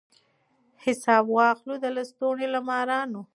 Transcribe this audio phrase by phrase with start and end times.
[0.83, 3.21] حساب واخلو د لستوڼي له مارانو